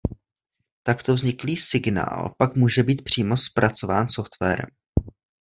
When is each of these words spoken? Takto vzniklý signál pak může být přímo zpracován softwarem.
Takto 0.83 1.13
vzniklý 1.13 1.57
signál 1.57 2.35
pak 2.37 2.55
může 2.55 2.83
být 2.83 3.01
přímo 3.01 3.37
zpracován 3.37 4.07
softwarem. 4.07 4.65